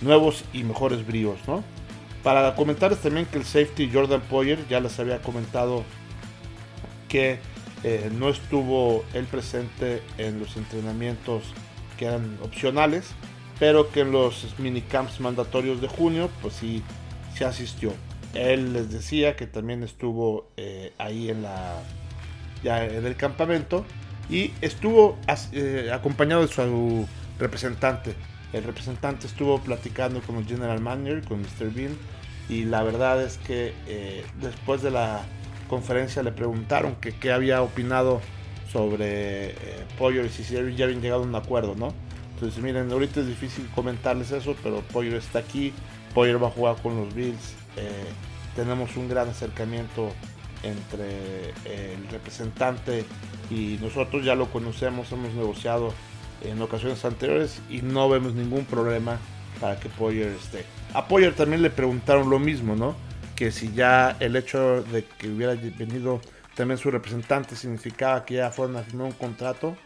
nuevos 0.00 0.44
y 0.52 0.64
mejores 0.64 1.06
bríos, 1.06 1.38
¿no? 1.46 1.62
Para 2.26 2.56
comentarles 2.56 2.98
también 2.98 3.26
que 3.26 3.38
el 3.38 3.44
safety 3.44 3.88
Jordan 3.88 4.20
Poyer 4.20 4.58
ya 4.66 4.80
les 4.80 4.98
había 4.98 5.22
comentado 5.22 5.84
que 7.08 7.38
eh, 7.84 8.10
no 8.12 8.30
estuvo 8.30 9.04
él 9.14 9.26
presente 9.26 10.02
en 10.18 10.40
los 10.40 10.56
entrenamientos 10.56 11.44
que 11.96 12.06
eran 12.06 12.36
opcionales 12.42 13.14
pero 13.60 13.92
que 13.92 14.00
en 14.00 14.10
los 14.10 14.44
minicamps 14.58 15.20
mandatorios 15.20 15.80
de 15.80 15.86
junio, 15.86 16.28
pues 16.42 16.54
sí, 16.54 16.82
se 17.36 17.44
asistió. 17.44 17.92
Él 18.34 18.72
les 18.72 18.90
decía 18.90 19.36
que 19.36 19.46
también 19.46 19.84
estuvo 19.84 20.48
eh, 20.56 20.94
ahí 20.98 21.30
en 21.30 21.42
la 21.42 21.80
ya 22.64 22.84
en 22.84 23.06
el 23.06 23.14
campamento 23.14 23.84
y 24.28 24.50
estuvo 24.62 25.16
eh, 25.52 25.92
acompañado 25.92 26.42
de 26.42 26.48
su 26.48 27.06
representante. 27.38 28.16
El 28.52 28.64
representante 28.64 29.26
estuvo 29.26 29.60
platicando 29.60 30.20
con 30.20 30.36
el 30.36 30.46
general 30.46 30.80
manager, 30.80 31.22
con 31.24 31.40
Mr. 31.40 31.72
Bean, 31.72 31.96
y 32.48 32.64
la 32.64 32.82
verdad 32.82 33.22
es 33.22 33.38
que 33.38 33.74
eh, 33.86 34.24
después 34.40 34.82
de 34.82 34.90
la 34.90 35.22
conferencia 35.68 36.22
le 36.22 36.32
preguntaron 36.32 36.94
que 36.96 37.12
qué 37.12 37.32
había 37.32 37.62
opinado 37.62 38.20
sobre 38.72 39.54
Pollo 39.98 40.24
y 40.24 40.28
si 40.28 40.42
ya 40.44 40.60
habían 40.60 41.00
llegado 41.00 41.22
a 41.22 41.26
un 41.26 41.34
acuerdo, 41.34 41.74
¿no? 41.74 41.92
Entonces, 42.36 42.62
miren, 42.62 42.92
ahorita 42.92 43.20
es 43.20 43.28
difícil 43.28 43.66
comentarles 43.74 44.30
eso, 44.30 44.54
pero 44.62 44.82
Poyer 44.82 45.14
está 45.14 45.38
aquí. 45.38 45.72
Poyer 46.14 46.42
va 46.42 46.48
a 46.48 46.50
jugar 46.50 46.76
con 46.82 46.94
los 46.94 47.14
Bills. 47.14 47.54
Eh, 47.78 48.04
tenemos 48.54 48.94
un 48.98 49.08
gran 49.08 49.30
acercamiento 49.30 50.12
entre 50.62 51.54
eh, 51.64 51.96
el 51.96 52.06
representante 52.10 53.06
y 53.50 53.78
nosotros 53.80 54.22
ya 54.22 54.34
lo 54.34 54.50
conocemos, 54.50 55.10
hemos 55.12 55.32
negociado 55.32 55.94
en 56.42 56.60
ocasiones 56.60 57.04
anteriores 57.04 57.60
y 57.70 57.82
no 57.82 58.08
vemos 58.08 58.34
ningún 58.34 58.64
problema 58.64 59.18
para 59.60 59.78
que 59.78 59.88
Poyer 59.88 60.28
esté. 60.28 60.64
A 60.94 61.08
Poyer 61.08 61.34
también 61.34 61.62
le 61.62 61.70
preguntaron 61.70 62.30
lo 62.30 62.38
mismo, 62.38 62.76
¿no? 62.76 62.94
Que 63.34 63.50
si 63.50 63.72
ya 63.72 64.16
el 64.20 64.36
hecho 64.36 64.82
de 64.82 65.04
que 65.04 65.28
hubiera 65.28 65.54
venido 65.54 66.20
también 66.54 66.78
su 66.78 66.90
representante 66.90 67.54
significaba 67.54 68.24
que 68.24 68.34
ya 68.34 68.50
fueron 68.50 68.76
a 68.76 68.82
firmar 68.82 69.08
un 69.08 69.12
contrato 69.12 69.76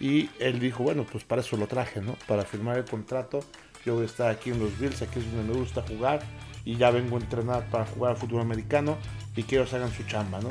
y 0.00 0.30
él 0.38 0.58
dijo, 0.58 0.82
bueno, 0.82 1.04
pues 1.10 1.24
para 1.24 1.42
eso 1.42 1.56
lo 1.58 1.66
traje, 1.66 2.00
¿no? 2.00 2.16
Para 2.26 2.44
firmar 2.44 2.78
el 2.78 2.84
contrato. 2.84 3.40
Yo 3.84 3.94
voy 3.94 4.04
a 4.04 4.06
estar 4.06 4.30
aquí 4.30 4.50
en 4.50 4.58
los 4.58 4.78
Bills, 4.78 5.02
aquí 5.02 5.18
es 5.18 5.30
donde 5.30 5.52
me 5.52 5.58
gusta 5.58 5.82
jugar. 5.82 6.20
Y 6.64 6.76
ya 6.76 6.90
vengo 6.90 7.16
a 7.16 7.20
entrenar 7.20 7.66
para 7.70 7.84
jugar 7.84 8.12
al 8.12 8.16
fútbol 8.16 8.40
americano. 8.40 8.96
Y 9.36 9.42
que 9.42 9.56
ellos 9.56 9.72
hagan 9.74 9.92
su 9.92 10.02
chamba, 10.04 10.40
¿no? 10.40 10.50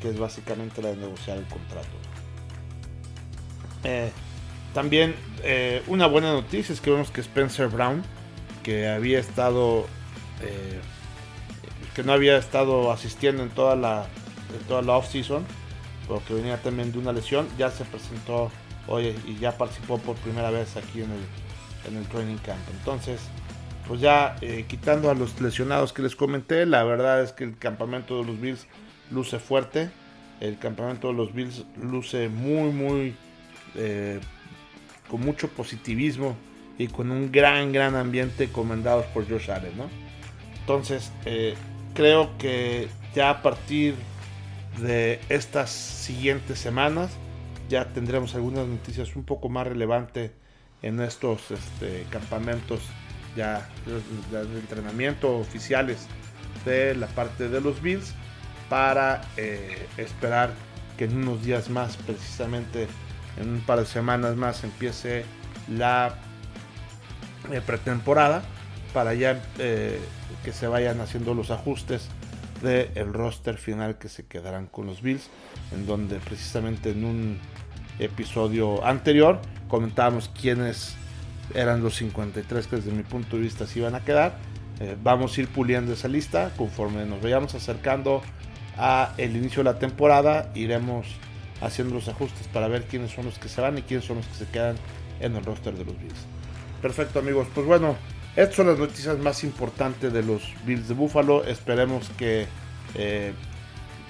Que 0.00 0.08
es 0.08 0.18
básicamente 0.18 0.80
la 0.80 0.88
de 0.90 0.96
negociar 0.96 1.36
el 1.36 1.44
contrato. 1.44 1.88
Eh, 3.84 4.10
también 4.76 5.14
eh, 5.42 5.82
una 5.86 6.06
buena 6.06 6.34
noticia 6.34 6.74
es 6.74 6.82
que 6.82 6.90
vemos 6.90 7.10
que 7.10 7.22
Spencer 7.22 7.68
Brown, 7.68 8.02
que 8.62 8.86
había 8.86 9.18
estado... 9.18 9.86
Eh, 10.42 10.80
que 11.94 12.02
no 12.02 12.12
había 12.12 12.36
estado 12.36 12.92
asistiendo 12.92 13.42
en 13.42 13.48
toda 13.48 13.74
la, 13.74 14.06
en 14.54 14.62
toda 14.68 14.82
la 14.82 14.98
off-season, 14.98 15.46
porque 16.06 16.34
venía 16.34 16.58
también 16.58 16.92
de 16.92 16.98
una 16.98 17.14
lesión, 17.14 17.48
ya 17.56 17.70
se 17.70 17.86
presentó 17.86 18.50
Oye, 18.86 19.16
y 19.26 19.38
ya 19.38 19.56
participó 19.56 19.96
por 19.96 20.14
primera 20.16 20.50
vez 20.50 20.76
aquí 20.76 21.00
en 21.00 21.10
el, 21.10 21.90
en 21.90 21.96
el 21.96 22.06
training 22.08 22.36
camp. 22.36 22.60
Entonces, 22.78 23.18
pues 23.88 24.02
ya 24.02 24.36
eh, 24.42 24.66
quitando 24.68 25.10
a 25.10 25.14
los 25.14 25.40
lesionados 25.40 25.94
que 25.94 26.02
les 26.02 26.14
comenté, 26.14 26.66
la 26.66 26.84
verdad 26.84 27.22
es 27.22 27.32
que 27.32 27.44
el 27.44 27.56
campamento 27.56 28.18
de 28.18 28.26
los 28.26 28.38
Bills 28.38 28.66
luce 29.10 29.38
fuerte. 29.38 29.88
El 30.40 30.58
campamento 30.58 31.08
de 31.08 31.14
los 31.14 31.32
Bills 31.32 31.64
luce 31.80 32.28
muy, 32.28 32.72
muy, 32.72 33.16
con 35.08 35.20
mucho 35.20 35.48
positivismo 35.48 36.36
y 36.78 36.88
con 36.88 37.10
un 37.10 37.32
gran, 37.32 37.72
gran 37.72 37.94
ambiente 37.96 38.48
comandados 38.48 39.06
por 39.06 39.28
Josh 39.28 39.50
Allen. 39.50 39.74
Entonces, 40.60 41.12
eh, 41.24 41.54
creo 41.94 42.36
que 42.38 42.88
ya 43.14 43.30
a 43.30 43.42
partir 43.42 43.94
de 44.78 45.20
estas 45.28 45.70
siguientes 45.70 46.58
semanas, 46.58 47.10
ya 47.68 47.86
tendremos 47.86 48.34
algunas 48.34 48.66
noticias 48.66 49.16
un 49.16 49.24
poco 49.24 49.48
más 49.48 49.66
relevantes 49.66 50.32
en 50.82 51.00
estos 51.00 51.50
este, 51.50 52.04
campamentos 52.10 52.80
ya 53.34 53.68
de, 54.30 54.58
entrenamiento 54.58 55.36
oficiales 55.38 56.06
de 56.64 56.94
la 56.94 57.06
parte 57.08 57.48
de 57.48 57.60
los 57.60 57.82
Bills 57.82 58.14
para 58.68 59.22
eh, 59.36 59.86
esperar 59.96 60.52
que 60.96 61.04
en 61.04 61.16
unos 61.16 61.44
días 61.44 61.68
más, 61.68 61.96
precisamente 61.96 62.88
en 63.40 63.48
un 63.48 63.60
par 63.60 63.78
de 63.80 63.86
semanas 63.86 64.36
más, 64.36 64.64
empiece 64.64 65.24
la 65.68 66.14
eh, 67.52 67.60
pretemporada 67.64 68.42
para 68.92 69.14
ya 69.14 69.42
eh, 69.58 70.00
que 70.44 70.52
se 70.52 70.66
vayan 70.66 71.00
haciendo 71.00 71.34
los 71.34 71.50
ajustes 71.50 72.08
del 72.62 72.90
el 72.94 73.12
roster 73.12 73.58
final 73.58 73.98
que 73.98 74.08
se 74.08 74.26
quedarán 74.26 74.66
con 74.66 74.86
los 74.86 75.02
Bills, 75.02 75.28
en 75.72 75.86
donde 75.86 76.16
precisamente 76.16 76.90
en 76.90 77.04
un 77.04 77.38
episodio 77.98 78.84
anterior 78.84 79.40
comentábamos 79.68 80.30
quiénes 80.40 80.96
eran 81.54 81.82
los 81.82 81.96
53 81.96 82.66
que 82.66 82.76
desde 82.76 82.90
mi 82.90 83.02
punto 83.02 83.36
de 83.36 83.42
vista 83.42 83.66
se 83.66 83.80
iban 83.80 83.94
a 83.94 84.00
quedar. 84.00 84.36
Eh, 84.80 84.96
vamos 85.02 85.36
a 85.36 85.40
ir 85.40 85.48
puliendo 85.48 85.92
esa 85.92 86.08
lista 86.08 86.52
conforme 86.56 87.06
nos 87.06 87.22
vayamos 87.22 87.54
acercando 87.54 88.22
a 88.76 89.14
el 89.16 89.36
inicio 89.36 89.62
de 89.62 89.72
la 89.72 89.78
temporada. 89.78 90.50
Iremos 90.54 91.06
haciendo 91.60 91.94
los 91.94 92.08
ajustes 92.08 92.46
para 92.48 92.68
ver 92.68 92.84
quiénes 92.84 93.12
son 93.12 93.26
los 93.26 93.38
que 93.38 93.48
se 93.48 93.60
van 93.60 93.78
y 93.78 93.82
quiénes 93.82 94.06
son 94.06 94.16
los 94.18 94.26
que 94.26 94.34
se 94.34 94.46
quedan 94.46 94.76
en 95.20 95.36
el 95.36 95.44
roster 95.44 95.74
de 95.74 95.84
los 95.84 95.98
Bills. 95.98 96.26
Perfecto 96.82 97.18
amigos, 97.18 97.48
pues 97.54 97.66
bueno, 97.66 97.96
estas 98.36 98.56
son 98.56 98.66
las 98.66 98.78
noticias 98.78 99.18
más 99.18 99.42
importantes 99.44 100.12
de 100.12 100.22
los 100.22 100.42
Bills 100.66 100.88
de 100.88 100.94
Buffalo. 100.94 101.42
Esperemos 101.44 102.10
que 102.18 102.46
eh, 102.94 103.32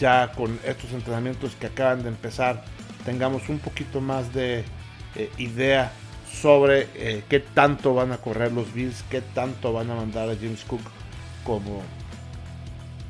ya 0.00 0.32
con 0.32 0.58
estos 0.64 0.90
entrenamientos 0.92 1.54
que 1.54 1.68
acaban 1.68 2.02
de 2.02 2.08
empezar 2.08 2.64
tengamos 3.04 3.48
un 3.48 3.60
poquito 3.60 4.00
más 4.00 4.34
de 4.34 4.64
eh, 5.14 5.30
idea 5.38 5.92
sobre 6.32 6.88
eh, 6.94 7.22
qué 7.28 7.38
tanto 7.38 7.94
van 7.94 8.10
a 8.10 8.16
correr 8.18 8.50
los 8.50 8.72
Bills, 8.74 9.04
qué 9.08 9.20
tanto 9.20 9.72
van 9.72 9.92
a 9.92 9.94
mandar 9.94 10.28
a 10.28 10.34
James 10.34 10.64
Cook 10.64 10.82
como 11.44 11.82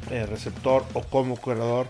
receptor 0.08 0.84
o 0.92 1.02
como 1.02 1.36
corredor, 1.36 1.88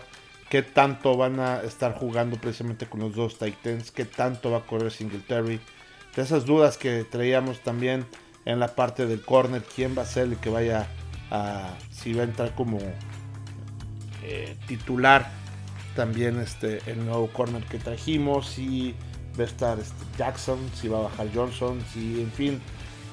qué 0.49 0.61
tanto 0.61 1.17
van 1.17 1.39
a 1.39 1.61
estar 1.61 1.93
jugando 1.95 2.37
precisamente 2.37 2.87
con 2.87 3.01
los 3.01 3.15
dos 3.15 3.37
Titans, 3.37 3.91
qué 3.91 4.05
tanto 4.05 4.51
va 4.51 4.59
a 4.59 4.65
correr 4.65 4.91
Singletary. 4.91 5.59
De 6.15 6.21
esas 6.21 6.45
dudas 6.45 6.77
que 6.77 7.03
traíamos 7.03 7.59
también 7.59 8.05
en 8.45 8.59
la 8.59 8.75
parte 8.75 9.05
del 9.05 9.21
corner, 9.21 9.63
quién 9.75 9.95
va 9.97 10.03
a 10.03 10.05
ser 10.05 10.27
el 10.27 10.37
que 10.37 10.49
vaya 10.49 10.87
a, 11.31 11.75
si 11.91 12.13
va 12.13 12.21
a 12.21 12.25
entrar 12.25 12.55
como 12.55 12.79
eh, 14.23 14.55
titular 14.67 15.29
también 15.95 16.39
este 16.39 16.81
el 16.85 17.05
nuevo 17.05 17.27
corner 17.27 17.63
que 17.63 17.79
trajimos, 17.79 18.47
si 18.47 18.95
va 19.37 19.43
a 19.43 19.47
estar 19.47 19.79
este, 19.79 20.03
Jackson, 20.17 20.59
si 20.75 20.87
va 20.87 20.99
a 20.99 21.01
bajar 21.03 21.27
Johnson, 21.33 21.79
si 21.93 22.21
en 22.21 22.31
fin, 22.31 22.61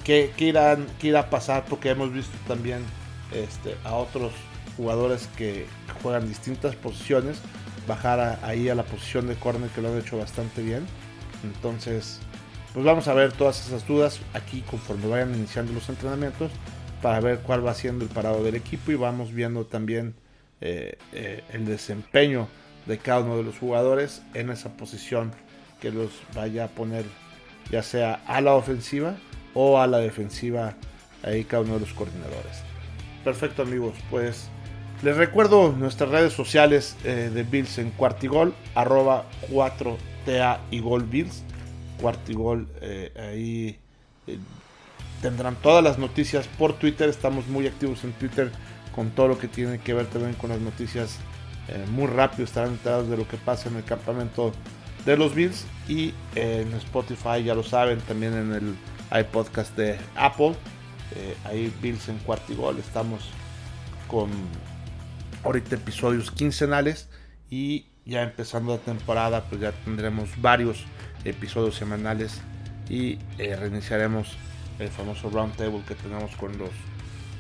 qué, 0.05 0.33
irán, 0.38 0.87
qué 1.00 1.09
irá 1.09 1.21
a 1.21 1.31
pasar, 1.31 1.64
porque 1.69 1.91
hemos 1.91 2.12
visto 2.12 2.37
también 2.47 2.85
este, 3.33 3.76
a 3.85 3.95
otros 3.95 4.33
jugadores 4.76 5.28
que 5.37 5.66
juegan 6.02 6.28
distintas 6.28 6.75
posiciones 6.76 7.40
bajar 7.87 8.38
ahí 8.43 8.69
a 8.69 8.75
la 8.75 8.83
posición 8.83 9.26
de 9.26 9.35
corner 9.35 9.71
que 9.71 9.83
lo 9.83 9.88
han 9.88 9.99
hecho 9.99 10.19
bastante 10.19 10.62
bien. 10.62 10.87
Entonces, 11.43 12.21
pues 12.73 12.85
vamos 12.85 13.09
a 13.09 13.14
ver 13.14 13.33
todas 13.33 13.66
esas 13.66 13.87
dudas 13.87 14.21
aquí 14.33 14.62
conforme 14.62 15.07
vayan 15.07 15.35
iniciando 15.35 15.73
los 15.73 15.88
entrenamientos 15.88 16.50
para 17.02 17.21
ver 17.21 17.40
cuál 17.40 17.66
va 17.66 17.75
siendo 17.75 18.04
el 18.04 18.11
parado 18.11 18.43
del 18.43 18.54
equipo 18.54 18.90
y 18.90 18.95
vamos 18.95 19.33
viendo 19.33 19.66
también 19.66 20.14
eh, 20.61 20.97
eh, 21.12 21.45
el 21.52 21.66
desempeño 21.66 22.49
de 22.87 22.99
cada 22.99 23.21
uno 23.21 23.37
de 23.37 23.43
los 23.43 23.59
jugadores 23.59 24.23
en 24.33 24.50
esa 24.50 24.76
posición 24.76 25.33
que 25.81 25.90
los 25.90 26.11
vaya 26.35 26.64
a 26.64 26.69
poner 26.69 27.04
ya 27.71 27.83
sea 27.83 28.23
a 28.26 28.40
la 28.40 28.54
ofensiva 28.54 29.16
o 29.54 29.81
a 29.81 29.87
la 29.87 29.99
defensiva 29.99 30.75
ahí 31.23 31.45
cada 31.45 31.62
uno 31.62 31.75
de 31.75 31.81
los 31.81 31.93
coordinadores. 31.93 32.62
Perfecto 33.23 33.62
amigos, 33.62 33.95
pues 34.11 34.49
les 35.03 35.17
recuerdo 35.17 35.73
nuestras 35.73 36.11
redes 36.11 36.33
sociales 36.33 36.97
eh, 37.05 37.31
de 37.33 37.43
Bills 37.43 37.79
en 37.79 37.91
Cuartigol, 37.91 38.55
arroba 38.75 39.27
4TA 39.51 40.59
y 40.71 40.81
Gol 40.81 41.05
Bills 41.05 41.43
Cuartigol. 42.01 42.67
Eh, 42.81 43.13
ahí 43.17 43.79
eh, 44.27 44.39
tendrán 45.21 45.57
todas 45.57 45.85
las 45.85 45.99
noticias 45.99 46.47
por 46.59 46.75
Twitter. 46.75 47.09
Estamos 47.09 47.47
muy 47.49 47.67
activos 47.67 48.05
en 48.05 48.13
Twitter 48.13 48.51
con 48.95 49.11
todo 49.11 49.29
lo 49.29 49.39
que 49.39 49.49
tiene 49.49 49.79
que 49.79 49.93
ver 49.93 50.07
también 50.07 50.35
con 50.35 50.51
las 50.51 50.61
noticias. 50.61 51.19
Muy 51.93 52.09
rápido 52.09 52.45
estarán 52.45 52.73
enterados 52.73 53.09
de 53.09 53.17
lo 53.17 53.27
que 53.27 53.39
pasa 53.39 53.71
en 53.71 53.77
el 53.77 53.85
campamento 53.85 54.53
de 55.07 55.17
los 55.17 55.35
Bills. 55.35 55.65
Y 55.89 56.13
en 56.35 56.73
Spotify, 56.75 57.43
ya 57.43 57.55
lo 57.55 57.63
saben, 57.63 58.01
también 58.01 58.35
en 58.35 58.53
el 58.53 59.19
iPodcast 59.19 59.75
de 59.75 59.99
Apple. 60.15 60.55
ahí 61.45 61.73
Bills 61.81 62.09
en 62.11 62.19
Cuartigol. 62.19 62.79
Estamos 62.79 63.31
con 64.09 64.29
ahorita 65.45 65.77
episodios 65.77 66.31
quincenales. 66.31 67.09
Y 67.51 67.87
ya 68.05 68.23
empezando 68.23 68.73
la 68.73 68.83
temporada, 68.83 69.45
pues 69.45 69.61
ya 69.61 69.73
tendremos 69.73 70.31
varios 70.41 70.85
episodios 71.25 71.77
semanales 71.77 72.41
y 72.89 73.19
eh, 73.39 73.57
reiniciaremos 73.57 74.37
el 74.79 74.89
famoso 74.89 75.31
roundtable 75.31 75.83
que 75.87 75.95
tenemos 75.95 76.35
con 76.37 76.59
los 76.59 76.71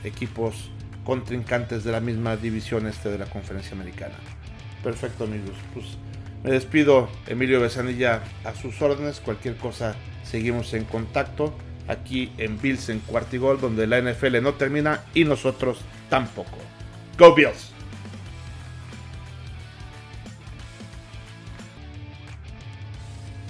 equipos 0.04 0.70
contrincantes 1.04 1.84
de 1.84 1.92
la 1.92 2.00
misma 2.00 2.36
división 2.36 2.86
este 2.86 3.10
de 3.10 3.18
la 3.18 3.26
conferencia 3.26 3.72
americana. 3.72 4.14
Perfecto 4.82 5.24
amigos, 5.24 5.56
pues 5.72 5.86
me 6.42 6.50
despido 6.50 7.08
Emilio 7.26 7.60
Besanilla 7.60 8.22
a 8.44 8.54
sus 8.54 8.80
órdenes, 8.80 9.20
cualquier 9.20 9.56
cosa 9.56 9.94
seguimos 10.24 10.72
en 10.74 10.84
contacto 10.84 11.54
aquí 11.88 12.32
en 12.38 12.60
Bills 12.60 12.88
en 12.88 13.00
Cuartigol 13.00 13.60
donde 13.60 13.86
la 13.86 14.00
NFL 14.00 14.42
no 14.42 14.54
termina 14.54 15.02
y 15.14 15.24
nosotros 15.24 15.80
tampoco. 16.08 16.56
Go 17.18 17.34
Bills! 17.34 17.73